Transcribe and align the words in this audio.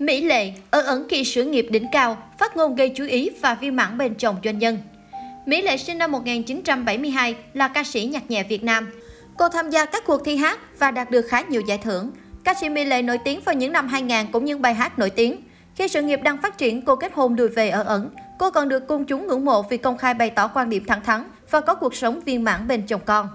Mỹ 0.00 0.20
Lệ 0.20 0.52
ở 0.70 0.80
ẩn 0.80 1.06
kỳ 1.08 1.24
sự 1.24 1.44
nghiệp 1.44 1.66
đỉnh 1.70 1.86
cao, 1.92 2.16
phát 2.38 2.56
ngôn 2.56 2.74
gây 2.74 2.88
chú 2.88 3.04
ý 3.04 3.30
và 3.40 3.54
viên 3.54 3.76
mãn 3.76 3.98
bên 3.98 4.14
chồng 4.14 4.36
doanh 4.44 4.58
nhân. 4.58 4.78
Mỹ 5.46 5.62
Lệ 5.62 5.76
sinh 5.76 5.98
năm 5.98 6.12
1972 6.12 7.36
là 7.54 7.68
ca 7.68 7.84
sĩ 7.84 8.04
nhạc 8.04 8.30
nhẹ 8.30 8.42
Việt 8.42 8.64
Nam. 8.64 8.88
Cô 9.38 9.48
tham 9.48 9.70
gia 9.70 9.84
các 9.84 10.06
cuộc 10.06 10.24
thi 10.24 10.36
hát 10.36 10.60
và 10.78 10.90
đạt 10.90 11.10
được 11.10 11.26
khá 11.28 11.40
nhiều 11.40 11.60
giải 11.60 11.78
thưởng. 11.78 12.10
Ca 12.44 12.54
sĩ 12.54 12.68
Mỹ 12.68 12.84
Lệ 12.84 13.02
nổi 13.02 13.18
tiếng 13.24 13.40
vào 13.40 13.54
những 13.54 13.72
năm 13.72 13.88
2000 13.88 14.26
cũng 14.32 14.44
như 14.44 14.56
bài 14.58 14.74
hát 14.74 14.98
nổi 14.98 15.10
tiếng. 15.10 15.36
Khi 15.74 15.88
sự 15.88 16.02
nghiệp 16.02 16.20
đang 16.22 16.42
phát 16.42 16.58
triển, 16.58 16.82
cô 16.82 16.96
kết 16.96 17.12
hôn 17.14 17.34
lùi 17.34 17.48
về 17.48 17.68
ở 17.68 17.82
ẩn. 17.82 18.10
Cô 18.38 18.50
còn 18.50 18.68
được 18.68 18.86
công 18.86 19.04
chúng 19.04 19.26
ngưỡng 19.26 19.44
mộ 19.44 19.62
vì 19.62 19.76
công 19.76 19.98
khai 19.98 20.14
bày 20.14 20.30
tỏ 20.30 20.50
quan 20.54 20.70
điểm 20.70 20.84
thẳng 20.84 21.04
thắn 21.04 21.24
và 21.50 21.60
có 21.60 21.74
cuộc 21.74 21.94
sống 21.94 22.20
viên 22.20 22.44
mãn 22.44 22.68
bên 22.68 22.82
chồng 22.86 23.00
con. 23.04 23.28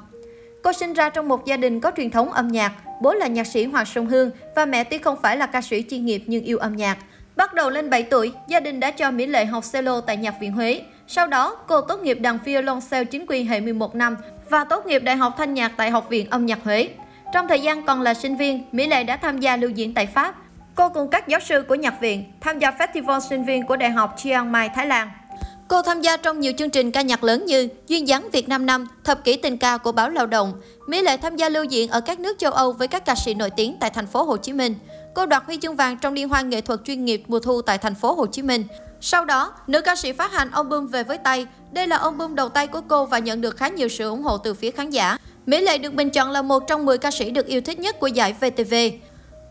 Cô 0.63 0.73
sinh 0.73 0.93
ra 0.93 1.09
trong 1.09 1.27
một 1.27 1.45
gia 1.45 1.57
đình 1.57 1.79
có 1.79 1.91
truyền 1.97 2.11
thống 2.11 2.33
âm 2.33 2.47
nhạc, 2.47 2.71
bố 3.01 3.13
là 3.13 3.27
nhạc 3.27 3.47
sĩ 3.47 3.65
Hoàng 3.65 3.85
Sông 3.85 4.07
Hương 4.07 4.31
và 4.55 4.65
mẹ 4.65 4.83
tuy 4.83 4.97
không 4.97 5.17
phải 5.21 5.37
là 5.37 5.45
ca 5.45 5.61
sĩ 5.61 5.83
chuyên 5.89 6.05
nghiệp 6.05 6.23
nhưng 6.27 6.43
yêu 6.43 6.57
âm 6.57 6.75
nhạc. 6.75 6.97
Bắt 7.35 7.53
đầu 7.53 7.69
lên 7.69 7.89
7 7.89 8.03
tuổi, 8.03 8.31
gia 8.47 8.59
đình 8.59 8.79
đã 8.79 8.91
cho 8.91 9.11
Mỹ 9.11 9.25
Lệ 9.25 9.45
học 9.45 9.63
cello 9.73 10.01
tại 10.01 10.17
Nhạc 10.17 10.39
viện 10.39 10.51
Huế. 10.51 10.81
Sau 11.07 11.27
đó, 11.27 11.55
cô 11.67 11.81
tốt 11.81 11.99
nghiệp 11.99 12.19
đàn 12.21 12.39
violoncelle 12.45 13.05
chính 13.05 13.25
quy 13.25 13.43
hệ 13.43 13.59
11 13.59 13.95
năm 13.95 14.15
và 14.49 14.63
tốt 14.63 14.85
nghiệp 14.85 15.03
Đại 15.03 15.15
học 15.15 15.33
Thanh 15.37 15.53
nhạc 15.53 15.71
tại 15.77 15.91
Học 15.91 16.09
viện 16.09 16.29
Âm 16.29 16.45
nhạc 16.45 16.59
Huế. 16.63 16.89
Trong 17.33 17.47
thời 17.47 17.59
gian 17.59 17.85
còn 17.85 18.01
là 18.01 18.13
sinh 18.13 18.37
viên, 18.37 18.63
Mỹ 18.71 18.87
Lệ 18.87 19.03
đã 19.03 19.17
tham 19.17 19.39
gia 19.39 19.57
lưu 19.57 19.69
diễn 19.69 19.93
tại 19.93 20.05
Pháp. 20.05 20.35
Cô 20.75 20.89
cùng 20.89 21.09
các 21.09 21.27
giáo 21.27 21.39
sư 21.39 21.63
của 21.67 21.75
nhạc 21.75 22.01
viện 22.01 22.23
tham 22.41 22.59
gia 22.59 22.71
Festival 22.71 23.19
sinh 23.19 23.45
viên 23.45 23.65
của 23.65 23.75
Đại 23.75 23.89
học 23.89 24.15
Chiang 24.17 24.51
Mai, 24.51 24.69
Thái 24.75 24.87
Lan. 24.87 25.09
Cô 25.67 25.81
tham 25.81 26.01
gia 26.01 26.17
trong 26.17 26.39
nhiều 26.39 26.53
chương 26.57 26.69
trình 26.69 26.91
ca 26.91 27.01
nhạc 27.01 27.23
lớn 27.23 27.45
như 27.45 27.67
Duyên 27.87 28.07
dáng 28.07 28.29
Việt 28.31 28.49
Nam 28.49 28.65
năm, 28.65 28.87
Thập 29.03 29.23
kỷ 29.23 29.37
tình 29.37 29.57
ca 29.57 29.77
của 29.77 29.91
báo 29.91 30.09
Lao 30.09 30.25
động. 30.25 30.53
Mỹ 30.87 31.01
Lệ 31.01 31.17
tham 31.17 31.35
gia 31.35 31.49
lưu 31.49 31.63
diễn 31.63 31.89
ở 31.89 32.01
các 32.01 32.19
nước 32.19 32.37
châu 32.39 32.51
Âu 32.51 32.71
với 32.71 32.87
các 32.87 33.05
ca 33.05 33.15
sĩ 33.15 33.33
nổi 33.33 33.49
tiếng 33.49 33.77
tại 33.79 33.89
thành 33.89 34.07
phố 34.07 34.23
Hồ 34.23 34.37
Chí 34.37 34.53
Minh. 34.53 34.75
Cô 35.13 35.25
đoạt 35.25 35.43
huy 35.45 35.57
chương 35.61 35.75
vàng 35.75 35.97
trong 35.97 36.13
liên 36.13 36.29
hoan 36.29 36.49
nghệ 36.49 36.61
thuật 36.61 36.79
chuyên 36.85 37.05
nghiệp 37.05 37.23
mùa 37.27 37.39
thu 37.39 37.61
tại 37.61 37.77
thành 37.77 37.95
phố 37.95 38.13
Hồ 38.13 38.25
Chí 38.25 38.41
Minh. 38.41 38.63
Sau 39.01 39.25
đó, 39.25 39.53
nữ 39.67 39.81
ca 39.81 39.95
sĩ 39.95 40.11
phát 40.11 40.31
hành 40.31 40.51
album 40.51 40.87
Về 40.87 41.03
với 41.03 41.17
tay. 41.17 41.47
Đây 41.71 41.87
là 41.87 41.97
album 41.97 42.35
đầu 42.35 42.49
tay 42.49 42.67
của 42.67 42.81
cô 42.87 43.05
và 43.05 43.19
nhận 43.19 43.41
được 43.41 43.57
khá 43.57 43.67
nhiều 43.67 43.89
sự 43.89 44.09
ủng 44.09 44.23
hộ 44.23 44.37
từ 44.37 44.53
phía 44.53 44.71
khán 44.71 44.89
giả. 44.89 45.17
Mỹ 45.45 45.61
Lệ 45.61 45.77
được 45.77 45.93
bình 45.93 46.09
chọn 46.09 46.31
là 46.31 46.41
một 46.41 46.63
trong 46.67 46.85
10 46.85 46.97
ca 46.97 47.11
sĩ 47.11 47.29
được 47.31 47.45
yêu 47.45 47.61
thích 47.61 47.79
nhất 47.79 47.99
của 47.99 48.07
giải 48.07 48.35
VTV. 48.41 48.73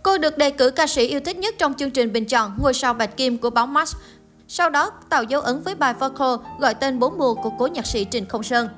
Cô 0.04 0.18
được 0.18 0.38
đề 0.38 0.50
cử 0.50 0.70
ca 0.70 0.86
sĩ 0.86 1.06
yêu 1.06 1.20
thích 1.20 1.36
nhất 1.36 1.54
trong 1.58 1.74
chương 1.74 1.90
trình 1.90 2.12
bình 2.12 2.24
chọn 2.24 2.52
Ngôi 2.58 2.74
sao 2.74 2.94
Bạch 2.94 3.16
Kim 3.16 3.38
của 3.38 3.50
báo 3.50 3.66
Max 3.66 3.94
sau 4.48 4.70
đó, 4.70 4.90
tạo 5.10 5.22
dấu 5.22 5.40
ấn 5.40 5.60
với 5.60 5.74
bài 5.74 5.94
Vocal 5.94 6.34
gọi 6.58 6.74
tên 6.74 6.98
bốn 6.98 7.18
mùa 7.18 7.34
của 7.34 7.50
cố 7.58 7.66
nhạc 7.66 7.86
sĩ 7.86 8.04
Trình 8.04 8.24
Không 8.26 8.42
Sơn. 8.42 8.68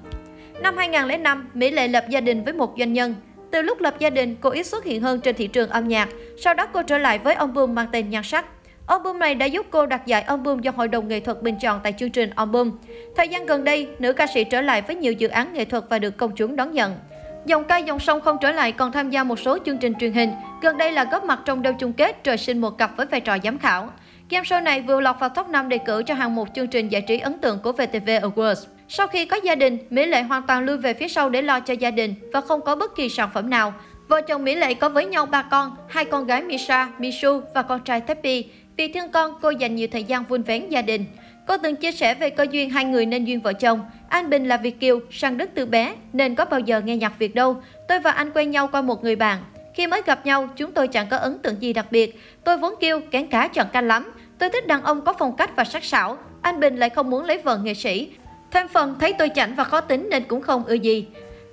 Năm 0.61 0.77
2005, 0.77 1.48
Mỹ 1.55 1.70
Lệ 1.70 1.89
lập 1.89 2.05
gia 2.09 2.20
đình 2.20 2.45
với 2.45 2.53
một 2.53 2.75
doanh 2.78 2.92
nhân. 2.92 3.14
Từ 3.50 3.62
lúc 3.62 3.81
lập 3.81 3.94
gia 3.98 4.11
đình, 4.11 4.37
cô 4.41 4.50
ít 4.50 4.67
xuất 4.67 4.84
hiện 4.84 5.03
hơn 5.03 5.20
trên 5.20 5.37
thị 5.37 5.47
trường 5.47 5.70
âm 5.70 5.89
nhạc. 5.89 6.09
Sau 6.39 6.55
đó 6.55 6.67
cô 6.72 6.83
trở 6.83 6.98
lại 6.98 7.19
với 7.19 7.34
album 7.34 7.75
mang 7.75 7.87
tên 7.92 8.11
Nhan 8.11 8.22
sắc. 8.22 8.47
Album 8.87 9.19
này 9.19 9.34
đã 9.34 9.47
giúp 9.47 9.67
cô 9.70 9.87
đạt 9.87 10.06
giải 10.06 10.22
album 10.22 10.61
do 10.61 10.70
Hội 10.77 10.89
đồng 10.89 11.09
nghệ 11.09 11.20
thuật 11.20 11.42
bình 11.42 11.56
chọn 11.61 11.81
tại 11.83 11.94
chương 11.98 12.11
trình 12.11 12.31
album. 12.31 12.70
Thời 13.17 13.28
gian 13.28 13.47
gần 13.47 13.64
đây, 13.64 13.89
nữ 13.98 14.12
ca 14.12 14.27
sĩ 14.34 14.44
trở 14.44 14.61
lại 14.61 14.83
với 14.83 14.97
nhiều 14.97 15.12
dự 15.12 15.28
án 15.28 15.53
nghệ 15.53 15.64
thuật 15.64 15.84
và 15.89 15.98
được 15.98 16.17
công 16.17 16.37
chúng 16.37 16.56
đón 16.56 16.72
nhận. 16.72 16.98
Dòng 17.47 17.64
ca 17.64 17.78
dòng 17.78 17.98
sông 17.98 18.20
không 18.20 18.37
trở 18.41 18.53
lại 18.53 18.72
còn 18.72 18.92
tham 18.92 19.11
gia 19.11 19.25
một 19.25 19.39
số 19.39 19.59
chương 19.67 19.78
trình 19.78 19.94
truyền 19.94 20.12
hình, 20.12 20.33
gần 20.62 20.78
đây 20.78 20.92
là 20.92 21.05
góp 21.05 21.25
mặt 21.25 21.41
trong 21.44 21.62
đêm 21.62 21.75
chung 21.78 21.92
kết 21.92 22.25
trời 22.25 22.37
sinh 22.37 22.61
một 22.61 22.78
cặp 22.78 22.97
với 22.97 23.06
vai 23.06 23.20
trò 23.20 23.37
giám 23.44 23.59
khảo. 23.59 23.89
Game 24.31 24.45
show 24.45 24.63
này 24.63 24.81
vừa 24.81 25.01
lọt 25.01 25.17
vào 25.21 25.29
top 25.29 25.49
5 25.49 25.69
đề 25.69 25.79
cử 25.79 26.03
cho 26.07 26.15
hàng 26.15 26.35
mục 26.35 26.49
chương 26.55 26.67
trình 26.67 26.89
giải 26.89 27.03
trí 27.03 27.19
ấn 27.19 27.39
tượng 27.39 27.59
của 27.59 27.73
VTV 27.73 28.09
Awards. 28.09 28.67
Sau 28.89 29.07
khi 29.07 29.25
có 29.25 29.37
gia 29.45 29.55
đình, 29.55 29.79
Mỹ 29.91 30.07
Lệ 30.07 30.23
hoàn 30.23 30.43
toàn 30.47 30.65
lui 30.65 30.77
về 30.77 30.95
phía 30.95 31.09
sau 31.09 31.31
để 31.31 31.43
lo 31.43 31.61
cho 31.61 31.75
gia 31.75 31.91
đình 31.91 32.15
và 32.33 32.41
không 32.41 32.61
có 32.61 32.77
bất 32.77 32.97
kỳ 32.97 33.09
sản 33.09 33.31
phẩm 33.35 33.51
nào. 33.51 33.75
Vợ 34.09 34.21
chồng 34.21 34.45
Mỹ 34.45 34.55
Lệ 34.55 34.75
có 34.75 34.89
với 34.89 35.07
nhau 35.07 35.27
ba 35.27 35.43
con, 35.43 35.77
hai 35.89 36.05
con 36.05 36.27
gái 36.27 36.43
Misha, 36.43 36.89
Misu 36.99 37.41
và 37.55 37.63
con 37.63 37.81
trai 37.81 38.01
Teppy. 38.01 38.45
Vì 38.77 38.89
thương 38.89 39.11
con, 39.11 39.33
cô 39.43 39.51
dành 39.51 39.77
nhiều 39.77 39.89
thời 39.93 40.05
gian 40.05 40.25
vun 40.25 40.43
vén 40.43 40.69
gia 40.69 40.83
đình. 40.83 41.05
Cô 41.47 41.57
từng 41.59 41.77
chia 41.77 41.93
sẻ 41.93 42.15
về 42.15 42.31
cơ 42.31 42.47
duyên 42.51 42.71
hai 42.71 42.85
người 42.85 43.07
nên 43.07 43.25
duyên 43.25 43.41
vợ 43.41 43.53
chồng. 43.53 43.81
Anh 44.09 44.31
Bình 44.31 44.49
là 44.49 44.57
Việt 44.57 44.81
Kiều, 44.81 45.01
sang 45.11 45.39
Đức 45.39 45.51
từ 45.55 45.67
bé, 45.67 45.95
nên 46.12 46.34
có 46.34 46.45
bao 46.45 46.61
giờ 46.61 46.81
nghe 46.81 46.97
nhạc 46.97 47.19
Việt 47.19 47.34
đâu. 47.34 47.62
Tôi 47.89 47.99
và 47.99 48.11
anh 48.11 48.31
quen 48.34 48.50
nhau 48.50 48.69
qua 48.73 48.83
một 48.83 49.05
người 49.05 49.17
bạn. 49.17 49.39
Khi 49.75 49.87
mới 49.87 50.03
gặp 50.06 50.27
nhau, 50.27 50.49
chúng 50.56 50.73
tôi 50.73 50.89
chẳng 50.89 51.06
có 51.11 51.17
ấn 51.17 51.39
tượng 51.39 51.62
gì 51.62 51.73
đặc 51.73 51.87
biệt. 51.91 52.21
Tôi 52.45 52.56
vốn 52.56 52.75
kêu, 52.81 53.00
kén 53.11 53.27
cá 53.27 53.49
chọn 53.49 53.67
canh 53.73 53.87
lắm. 53.87 54.12
Tôi 54.39 54.51
thích 54.51 54.67
đàn 54.67 54.83
ông 54.83 55.05
có 55.05 55.15
phong 55.19 55.37
cách 55.37 55.57
và 55.57 55.65
sắc 55.65 55.85
sảo. 55.85 56.19
Anh 56.43 56.61
Bình 56.61 56.77
lại 56.77 56.91
không 56.91 57.11
muốn 57.11 57.25
lấy 57.25 57.39
vợ 57.39 57.59
nghệ 57.59 57.75
sĩ. 57.75 58.11
Thêm 58.51 58.69
phần 58.69 58.97
thấy 59.01 59.13
tôi 59.13 59.31
chảnh 59.35 59.55
và 59.55 59.65
khó 59.65 59.81
tính 59.81 60.09
nên 60.11 60.25
cũng 60.25 60.41
không 60.41 60.65
ưa 60.65 60.75
gì. 60.75 61.07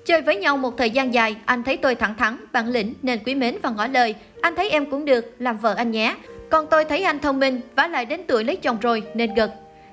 Chơi 0.05 0.21
với 0.21 0.35
nhau 0.35 0.57
một 0.57 0.77
thời 0.77 0.89
gian 0.89 1.13
dài, 1.13 1.35
anh 1.45 1.63
thấy 1.63 1.77
tôi 1.77 1.95
thẳng 1.95 2.15
thắn, 2.15 2.37
bản 2.51 2.67
lĩnh 2.67 2.93
nên 3.01 3.19
quý 3.25 3.35
mến 3.35 3.57
và 3.61 3.69
ngỏ 3.69 3.87
lời. 3.87 4.15
Anh 4.41 4.55
thấy 4.55 4.69
em 4.69 4.89
cũng 4.91 5.05
được, 5.05 5.35
làm 5.39 5.57
vợ 5.57 5.73
anh 5.77 5.91
nhé. 5.91 6.15
Còn 6.49 6.67
tôi 6.67 6.85
thấy 6.85 7.03
anh 7.03 7.19
thông 7.19 7.39
minh, 7.39 7.61
vả 7.75 7.87
lại 7.87 8.05
đến 8.05 8.21
tuổi 8.27 8.43
lấy 8.43 8.55
chồng 8.55 8.77
rồi 8.81 9.03
nên 9.13 9.33
gật. 9.33 9.51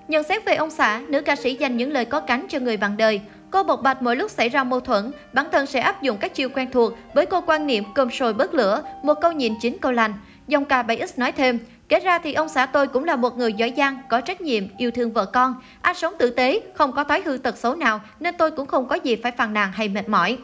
Nhận 0.09 0.23
xét 0.23 0.45
về 0.45 0.55
ông 0.55 0.71
xã, 0.71 1.01
nữ 1.09 1.21
ca 1.21 1.37
sĩ 1.37 1.55
dành 1.55 1.77
những 1.77 1.93
lời 1.93 2.05
có 2.05 2.21
cánh 2.21 2.47
cho 2.49 2.59
người 2.59 2.77
bạn 2.77 2.97
đời. 2.97 3.21
Cô 3.51 3.63
bộc 3.63 3.83
bạch 3.83 4.03
mỗi 4.03 4.17
lúc 4.17 4.31
xảy 4.31 4.49
ra 4.49 4.65
mâu 4.65 4.81
thuẫn, 4.81 5.13
bản 5.33 5.47
thân 5.53 5.67
sẽ 5.67 5.81
áp 5.81 6.03
dụng 6.03 6.17
các 6.21 6.35
chiêu 6.35 6.49
quen 6.49 6.71
thuộc 6.71 6.93
với 7.15 7.27
cô 7.27 7.41
quan 7.47 7.67
niệm 7.67 7.85
cơm 7.95 8.11
sôi 8.11 8.35
bớt 8.35 8.55
lửa, 8.55 8.83
một 9.03 9.15
câu 9.21 9.33
nhìn 9.33 9.55
chín 9.61 9.77
câu 9.81 9.93
lành. 9.93 10.15
Dòng 10.49 10.65
ca 10.65 10.83
7X 10.83 11.07
nói 11.17 11.33
thêm, 11.33 11.59
Kể 11.91 12.01
ra 12.01 12.19
thì 12.19 12.33
ông 12.33 12.49
xã 12.49 12.67
tôi 12.67 12.87
cũng 12.87 13.05
là 13.05 13.17
một 13.17 13.39
người 13.39 13.53
giỏi 13.53 13.73
giang, 13.77 13.99
có 14.09 14.21
trách 14.21 14.41
nhiệm, 14.41 14.65
yêu 14.79 14.91
thương 14.91 15.13
vợ 15.13 15.25
con. 15.25 15.55
Anh 15.83 15.97
sống 15.97 16.15
tử 16.19 16.31
tế, 16.31 16.61
không 16.75 16.93
có 16.93 17.05
thói 17.05 17.23
hư 17.25 17.37
tật 17.37 17.59
xấu 17.59 17.75
nào 17.75 18.01
nên 18.21 18.35
tôi 18.39 18.51
cũng 18.51 18.67
không 18.67 18.89
có 18.89 18.97
gì 18.97 19.17
phải 19.17 19.33
phàn 19.33 19.53
nàn 19.53 19.73
hay 19.73 19.89
mệt 19.89 20.09
mỏi. 20.09 20.39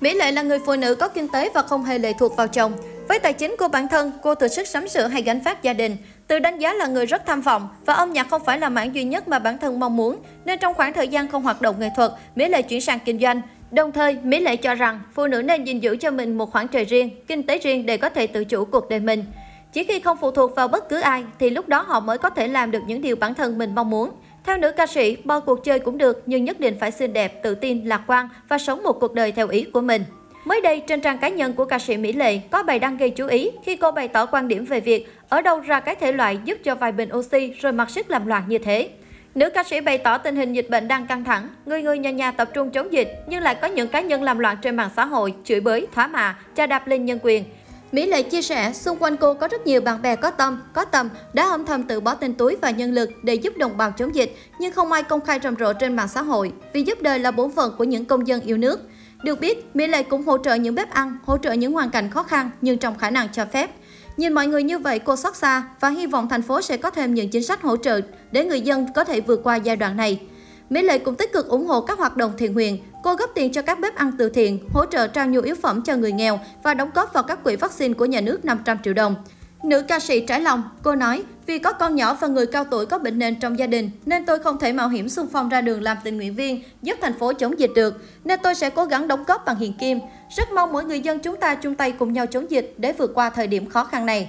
Mỹ 0.00 0.14
Lệ 0.14 0.32
là 0.32 0.42
người 0.42 0.58
phụ 0.66 0.76
nữ 0.76 0.94
có 0.94 1.08
kinh 1.08 1.28
tế 1.28 1.50
và 1.54 1.62
không 1.62 1.84
hề 1.84 1.98
lệ 1.98 2.12
thuộc 2.18 2.36
vào 2.36 2.48
chồng. 2.48 2.72
Với 3.08 3.18
tài 3.18 3.32
chính 3.32 3.56
của 3.58 3.68
bản 3.68 3.88
thân, 3.88 4.12
cô 4.22 4.34
thừa 4.34 4.48
sức 4.48 4.66
sắm 4.66 4.88
sửa 4.88 5.06
hay 5.06 5.22
gánh 5.22 5.44
phát 5.44 5.62
gia 5.62 5.72
đình. 5.72 5.96
Từ 6.26 6.38
đánh 6.38 6.58
giá 6.58 6.72
là 6.72 6.86
người 6.86 7.06
rất 7.06 7.26
tham 7.26 7.40
vọng 7.40 7.68
và 7.86 7.94
âm 7.94 8.12
nhạc 8.12 8.28
không 8.30 8.44
phải 8.44 8.58
là 8.58 8.68
mảng 8.68 8.94
duy 8.94 9.04
nhất 9.04 9.28
mà 9.28 9.38
bản 9.38 9.58
thân 9.58 9.80
mong 9.80 9.96
muốn, 9.96 10.16
nên 10.44 10.58
trong 10.58 10.74
khoảng 10.74 10.92
thời 10.92 11.08
gian 11.08 11.28
không 11.28 11.42
hoạt 11.42 11.62
động 11.62 11.80
nghệ 11.80 11.88
thuật, 11.96 12.12
Mỹ 12.34 12.48
Lệ 12.48 12.62
chuyển 12.62 12.80
sang 12.80 12.98
kinh 13.04 13.20
doanh. 13.20 13.40
Đồng 13.70 13.92
thời, 13.92 14.16
Mỹ 14.22 14.40
Lệ 14.40 14.56
cho 14.56 14.74
rằng 14.74 15.00
phụ 15.14 15.26
nữ 15.26 15.42
nên 15.42 15.64
gìn 15.64 15.80
giữ 15.80 15.96
cho 15.96 16.10
mình 16.10 16.38
một 16.38 16.52
khoảng 16.52 16.68
trời 16.68 16.84
riêng, 16.84 17.10
kinh 17.28 17.42
tế 17.42 17.58
riêng 17.58 17.86
để 17.86 17.96
có 17.96 18.08
thể 18.08 18.26
tự 18.26 18.44
chủ 18.44 18.64
cuộc 18.64 18.88
đời 18.88 19.00
mình. 19.00 19.24
Chỉ 19.76 19.84
khi 19.84 20.00
không 20.00 20.16
phụ 20.20 20.30
thuộc 20.30 20.56
vào 20.56 20.68
bất 20.68 20.88
cứ 20.88 21.00
ai 21.00 21.24
thì 21.38 21.50
lúc 21.50 21.68
đó 21.68 21.84
họ 21.86 22.00
mới 22.00 22.18
có 22.18 22.30
thể 22.30 22.48
làm 22.48 22.70
được 22.70 22.82
những 22.86 23.02
điều 23.02 23.16
bản 23.16 23.34
thân 23.34 23.58
mình 23.58 23.74
mong 23.74 23.90
muốn. 23.90 24.10
Theo 24.44 24.58
nữ 24.58 24.72
ca 24.72 24.86
sĩ, 24.86 25.16
bao 25.24 25.40
cuộc 25.40 25.64
chơi 25.64 25.78
cũng 25.78 25.98
được 25.98 26.22
nhưng 26.26 26.44
nhất 26.44 26.60
định 26.60 26.76
phải 26.80 26.90
xinh 26.90 27.12
đẹp, 27.12 27.42
tự 27.42 27.54
tin, 27.54 27.84
lạc 27.84 28.02
quan 28.06 28.28
và 28.48 28.58
sống 28.58 28.82
một 28.82 28.92
cuộc 29.00 29.14
đời 29.14 29.32
theo 29.32 29.48
ý 29.48 29.64
của 29.64 29.80
mình. 29.80 30.04
Mới 30.44 30.60
đây, 30.60 30.80
trên 30.80 31.00
trang 31.00 31.18
cá 31.18 31.28
nhân 31.28 31.52
của 31.52 31.64
ca 31.64 31.78
sĩ 31.78 31.96
Mỹ 31.96 32.12
Lệ 32.12 32.38
có 32.50 32.62
bài 32.62 32.78
đăng 32.78 32.96
gây 32.96 33.10
chú 33.10 33.26
ý 33.26 33.50
khi 33.64 33.76
cô 33.76 33.90
bày 33.90 34.08
tỏ 34.08 34.26
quan 34.26 34.48
điểm 34.48 34.64
về 34.64 34.80
việc 34.80 35.08
ở 35.28 35.42
đâu 35.42 35.60
ra 35.60 35.80
cái 35.80 35.94
thể 35.94 36.12
loại 36.12 36.38
giúp 36.44 36.58
cho 36.64 36.74
vài 36.74 36.92
bình 36.92 37.08
oxy 37.16 37.52
rồi 37.60 37.72
mặc 37.72 37.90
sức 37.90 38.10
làm 38.10 38.26
loạn 38.26 38.42
như 38.48 38.58
thế. 38.58 38.88
Nữ 39.34 39.50
ca 39.50 39.62
sĩ 39.62 39.80
bày 39.80 39.98
tỏ 39.98 40.18
tình 40.18 40.36
hình 40.36 40.52
dịch 40.52 40.70
bệnh 40.70 40.88
đang 40.88 41.06
căng 41.06 41.24
thẳng, 41.24 41.48
người 41.66 41.82
người 41.82 41.98
nhà 41.98 42.10
nhà 42.10 42.30
tập 42.32 42.48
trung 42.54 42.70
chống 42.70 42.92
dịch 42.92 43.24
nhưng 43.26 43.42
lại 43.42 43.54
có 43.54 43.68
những 43.68 43.88
cá 43.88 44.00
nhân 44.00 44.22
làm 44.22 44.38
loạn 44.38 44.56
trên 44.62 44.76
mạng 44.76 44.90
xã 44.96 45.04
hội, 45.04 45.34
chửi 45.44 45.60
bới, 45.60 45.86
thỏa 45.94 46.06
mạ, 46.06 46.38
cha 46.54 46.66
đạp 46.66 46.86
lên 46.86 47.04
nhân 47.04 47.18
quyền. 47.22 47.44
Mỹ 47.92 48.06
Lệ 48.06 48.22
chia 48.22 48.42
sẻ, 48.42 48.72
xung 48.72 48.98
quanh 48.98 49.16
cô 49.16 49.34
có 49.34 49.48
rất 49.48 49.66
nhiều 49.66 49.80
bạn 49.80 50.02
bè 50.02 50.16
có 50.16 50.30
tâm, 50.30 50.62
có 50.72 50.84
tầm, 50.84 51.08
đã 51.32 51.48
âm 51.50 51.64
thầm 51.64 51.82
tự 51.82 52.00
bỏ 52.00 52.14
tên 52.14 52.34
túi 52.34 52.56
và 52.56 52.70
nhân 52.70 52.92
lực 52.92 53.10
để 53.22 53.34
giúp 53.34 53.56
đồng 53.56 53.76
bào 53.76 53.90
chống 53.90 54.14
dịch, 54.14 54.36
nhưng 54.58 54.72
không 54.72 54.92
ai 54.92 55.02
công 55.02 55.20
khai 55.20 55.40
rầm 55.42 55.56
rộ 55.56 55.72
trên 55.72 55.96
mạng 55.96 56.08
xã 56.08 56.22
hội, 56.22 56.52
vì 56.72 56.82
giúp 56.82 57.02
đời 57.02 57.18
là 57.18 57.30
bổn 57.30 57.50
phận 57.50 57.74
của 57.78 57.84
những 57.84 58.04
công 58.04 58.26
dân 58.26 58.40
yêu 58.40 58.56
nước. 58.56 58.80
Được 59.22 59.40
biết, 59.40 59.70
Mỹ 59.74 59.86
Lệ 59.86 60.02
cũng 60.02 60.22
hỗ 60.22 60.38
trợ 60.38 60.54
những 60.54 60.74
bếp 60.74 60.90
ăn, 60.90 61.18
hỗ 61.24 61.38
trợ 61.38 61.52
những 61.52 61.72
hoàn 61.72 61.90
cảnh 61.90 62.10
khó 62.10 62.22
khăn 62.22 62.50
nhưng 62.60 62.78
trong 62.78 62.98
khả 62.98 63.10
năng 63.10 63.28
cho 63.32 63.44
phép. 63.52 63.70
Nhìn 64.16 64.32
mọi 64.32 64.46
người 64.46 64.62
như 64.62 64.78
vậy, 64.78 64.98
cô 64.98 65.16
xót 65.16 65.36
xa 65.36 65.62
và 65.80 65.88
hy 65.88 66.06
vọng 66.06 66.28
thành 66.28 66.42
phố 66.42 66.60
sẽ 66.60 66.76
có 66.76 66.90
thêm 66.90 67.14
những 67.14 67.30
chính 67.30 67.42
sách 67.42 67.62
hỗ 67.62 67.76
trợ 67.76 68.00
để 68.32 68.44
người 68.44 68.60
dân 68.60 68.86
có 68.94 69.04
thể 69.04 69.20
vượt 69.20 69.40
qua 69.44 69.56
giai 69.56 69.76
đoạn 69.76 69.96
này. 69.96 70.20
Mỹ 70.70 70.82
Lệ 70.82 70.98
cũng 70.98 71.14
tích 71.14 71.32
cực 71.32 71.48
ủng 71.48 71.66
hộ 71.66 71.80
các 71.80 71.98
hoạt 71.98 72.16
động 72.16 72.32
thiện 72.38 72.52
nguyện. 72.52 72.78
Cô 73.06 73.14
góp 73.14 73.30
tiền 73.34 73.52
cho 73.52 73.62
các 73.62 73.80
bếp 73.80 73.94
ăn 73.94 74.12
từ 74.18 74.28
thiện, 74.28 74.58
hỗ 74.74 74.86
trợ 74.86 75.06
trao 75.06 75.26
nhu 75.26 75.40
yếu 75.40 75.54
phẩm 75.62 75.82
cho 75.82 75.96
người 75.96 76.12
nghèo 76.12 76.40
và 76.62 76.74
đóng 76.74 76.90
góp 76.94 77.12
vào 77.12 77.22
các 77.22 77.44
quỹ 77.44 77.56
vaccine 77.56 77.94
của 77.94 78.04
nhà 78.04 78.20
nước 78.20 78.44
500 78.44 78.78
triệu 78.84 78.94
đồng. 78.94 79.14
Nữ 79.62 79.82
ca 79.82 80.00
sĩ 80.00 80.20
trải 80.20 80.40
lòng, 80.40 80.62
cô 80.82 80.94
nói, 80.94 81.22
vì 81.46 81.58
có 81.58 81.72
con 81.72 81.94
nhỏ 81.94 82.16
và 82.20 82.28
người 82.28 82.46
cao 82.46 82.64
tuổi 82.64 82.86
có 82.86 82.98
bệnh 82.98 83.18
nền 83.18 83.40
trong 83.40 83.58
gia 83.58 83.66
đình, 83.66 83.90
nên 84.06 84.26
tôi 84.26 84.38
không 84.38 84.58
thể 84.58 84.72
mạo 84.72 84.88
hiểm 84.88 85.08
xung 85.08 85.26
phong 85.32 85.48
ra 85.48 85.60
đường 85.60 85.82
làm 85.82 85.96
tình 86.04 86.16
nguyện 86.16 86.34
viên, 86.34 86.62
giúp 86.82 86.98
thành 87.00 87.18
phố 87.18 87.32
chống 87.32 87.58
dịch 87.58 87.70
được, 87.74 87.94
nên 88.24 88.40
tôi 88.42 88.54
sẽ 88.54 88.70
cố 88.70 88.84
gắng 88.84 89.08
đóng 89.08 89.24
góp 89.24 89.44
bằng 89.44 89.58
hiện 89.58 89.72
kim. 89.72 89.98
Rất 90.36 90.52
mong 90.52 90.72
mỗi 90.72 90.84
người 90.84 91.00
dân 91.00 91.18
chúng 91.18 91.36
ta 91.36 91.54
chung 91.54 91.74
tay 91.74 91.92
cùng 91.92 92.12
nhau 92.12 92.26
chống 92.26 92.50
dịch 92.50 92.74
để 92.76 92.92
vượt 92.92 93.10
qua 93.14 93.30
thời 93.30 93.46
điểm 93.46 93.70
khó 93.70 93.84
khăn 93.84 94.06
này. 94.06 94.28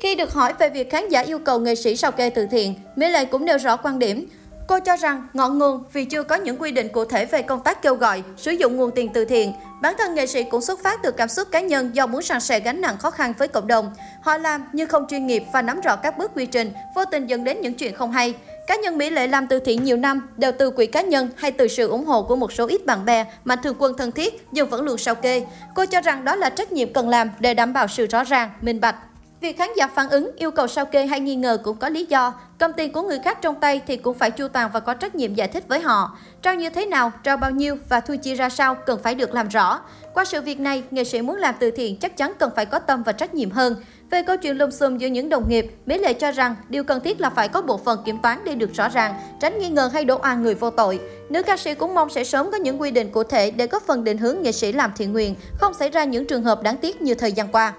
Khi 0.00 0.14
được 0.14 0.32
hỏi 0.32 0.54
về 0.58 0.70
việc 0.70 0.90
khán 0.90 1.08
giả 1.08 1.20
yêu 1.20 1.38
cầu 1.38 1.60
nghệ 1.60 1.74
sĩ 1.74 1.96
sao 1.96 2.12
kê 2.12 2.30
từ 2.30 2.46
thiện, 2.46 2.74
Mỹ 2.96 3.10
Lệ 3.10 3.24
cũng 3.24 3.44
nêu 3.44 3.58
rõ 3.58 3.76
quan 3.76 3.98
điểm, 3.98 4.26
Cô 4.72 4.78
cho 4.80 4.96
rằng 4.96 5.26
ngọn 5.32 5.58
nguồn 5.58 5.84
vì 5.92 6.04
chưa 6.04 6.22
có 6.22 6.36
những 6.36 6.56
quy 6.56 6.72
định 6.72 6.88
cụ 6.88 7.04
thể 7.04 7.26
về 7.26 7.42
công 7.42 7.62
tác 7.62 7.82
kêu 7.82 7.94
gọi, 7.94 8.22
sử 8.36 8.50
dụng 8.50 8.76
nguồn 8.76 8.90
tiền 8.90 9.10
từ 9.14 9.24
thiện. 9.24 9.52
Bản 9.82 9.94
thân 9.98 10.14
nghệ 10.14 10.26
sĩ 10.26 10.44
cũng 10.44 10.60
xuất 10.60 10.82
phát 10.82 11.00
từ 11.02 11.10
cảm 11.10 11.28
xúc 11.28 11.48
cá 11.50 11.60
nhân 11.60 11.90
do 11.94 12.06
muốn 12.06 12.22
sàn 12.22 12.40
sẻ 12.40 12.60
gánh 12.60 12.80
nặng 12.80 12.98
khó 12.98 13.10
khăn 13.10 13.32
với 13.38 13.48
cộng 13.48 13.66
đồng. 13.66 13.94
Họ 14.22 14.38
làm 14.38 14.64
nhưng 14.72 14.88
không 14.88 15.06
chuyên 15.08 15.26
nghiệp 15.26 15.42
và 15.52 15.62
nắm 15.62 15.80
rõ 15.80 15.96
các 15.96 16.18
bước 16.18 16.30
quy 16.34 16.46
trình, 16.46 16.72
vô 16.94 17.04
tình 17.04 17.26
dẫn 17.26 17.44
đến 17.44 17.60
những 17.60 17.74
chuyện 17.74 17.94
không 17.94 18.12
hay. 18.12 18.34
Cá 18.66 18.76
nhân 18.76 18.98
Mỹ 18.98 19.10
Lệ 19.10 19.26
làm 19.26 19.46
từ 19.46 19.58
thiện 19.58 19.84
nhiều 19.84 19.96
năm, 19.96 20.28
đều 20.36 20.52
từ 20.52 20.70
quỹ 20.70 20.86
cá 20.86 21.02
nhân 21.02 21.30
hay 21.36 21.52
từ 21.52 21.68
sự 21.68 21.88
ủng 21.88 22.04
hộ 22.04 22.22
của 22.22 22.36
một 22.36 22.52
số 22.52 22.66
ít 22.66 22.86
bạn 22.86 23.04
bè, 23.04 23.24
mà 23.44 23.56
thường 23.56 23.76
quân 23.78 23.96
thân 23.98 24.12
thiết 24.12 24.46
nhưng 24.52 24.68
vẫn 24.68 24.82
luôn 24.82 24.98
sao 24.98 25.14
kê. 25.14 25.42
Cô 25.74 25.86
cho 25.86 26.00
rằng 26.00 26.24
đó 26.24 26.36
là 26.36 26.50
trách 26.50 26.72
nhiệm 26.72 26.92
cần 26.92 27.08
làm 27.08 27.30
để 27.40 27.54
đảm 27.54 27.72
bảo 27.72 27.88
sự 27.88 28.06
rõ 28.06 28.24
ràng, 28.24 28.50
minh 28.60 28.80
bạch. 28.80 28.96
Việc 29.42 29.58
khán 29.58 29.68
giả 29.76 29.86
phản 29.86 30.10
ứng 30.10 30.30
yêu 30.36 30.50
cầu 30.50 30.66
sao 30.66 30.86
kê 30.86 31.06
hay 31.06 31.20
nghi 31.20 31.34
ngờ 31.34 31.58
cũng 31.64 31.76
có 31.76 31.88
lý 31.88 32.06
do. 32.06 32.34
Cầm 32.58 32.72
tiền 32.72 32.92
của 32.92 33.02
người 33.02 33.18
khác 33.24 33.38
trong 33.42 33.60
tay 33.60 33.80
thì 33.86 33.96
cũng 33.96 34.18
phải 34.18 34.30
chu 34.30 34.48
toàn 34.48 34.70
và 34.72 34.80
có 34.80 34.94
trách 34.94 35.14
nhiệm 35.14 35.34
giải 35.34 35.48
thích 35.48 35.64
với 35.68 35.80
họ. 35.80 36.16
Trao 36.42 36.54
như 36.54 36.70
thế 36.70 36.86
nào, 36.86 37.12
trao 37.22 37.36
bao 37.36 37.50
nhiêu 37.50 37.76
và 37.88 38.00
thu 38.00 38.14
chi 38.22 38.34
ra 38.34 38.48
sao 38.48 38.74
cần 38.74 39.00
phải 39.02 39.14
được 39.14 39.34
làm 39.34 39.48
rõ. 39.48 39.80
Qua 40.14 40.24
sự 40.24 40.40
việc 40.40 40.60
này, 40.60 40.82
nghệ 40.90 41.04
sĩ 41.04 41.22
muốn 41.22 41.36
làm 41.36 41.54
từ 41.58 41.70
thiện 41.70 41.96
chắc 41.96 42.16
chắn 42.16 42.32
cần 42.38 42.50
phải 42.56 42.66
có 42.66 42.78
tâm 42.78 43.02
và 43.02 43.12
trách 43.12 43.34
nhiệm 43.34 43.50
hơn. 43.50 43.76
Về 44.10 44.22
câu 44.22 44.36
chuyện 44.36 44.56
lùm 44.56 44.70
xùm 44.70 44.98
giữa 44.98 45.08
những 45.08 45.28
đồng 45.28 45.48
nghiệp, 45.48 45.76
Mỹ 45.86 45.98
Lệ 45.98 46.12
cho 46.12 46.30
rằng 46.30 46.56
điều 46.68 46.84
cần 46.84 47.00
thiết 47.00 47.20
là 47.20 47.30
phải 47.30 47.48
có 47.48 47.62
bộ 47.62 47.76
phận 47.76 48.02
kiểm 48.04 48.18
toán 48.22 48.38
để 48.44 48.54
được 48.54 48.74
rõ 48.74 48.88
ràng, 48.88 49.14
tránh 49.40 49.58
nghi 49.58 49.68
ngờ 49.68 49.90
hay 49.92 50.04
đổ 50.04 50.18
oan 50.22 50.42
người 50.42 50.54
vô 50.54 50.70
tội. 50.70 51.00
Nữ 51.28 51.42
ca 51.42 51.56
sĩ 51.56 51.74
cũng 51.74 51.94
mong 51.94 52.10
sẽ 52.10 52.24
sớm 52.24 52.50
có 52.50 52.56
những 52.56 52.80
quy 52.80 52.90
định 52.90 53.10
cụ 53.10 53.22
thể 53.22 53.50
để 53.50 53.66
góp 53.66 53.82
phần 53.82 54.04
định 54.04 54.18
hướng 54.18 54.42
nghệ 54.42 54.52
sĩ 54.52 54.72
làm 54.72 54.92
thiện 54.96 55.12
nguyện, 55.12 55.34
không 55.54 55.74
xảy 55.74 55.90
ra 55.90 56.04
những 56.04 56.26
trường 56.26 56.42
hợp 56.42 56.62
đáng 56.62 56.76
tiếc 56.76 57.02
như 57.02 57.14
thời 57.14 57.32
gian 57.32 57.48
qua. 57.52 57.72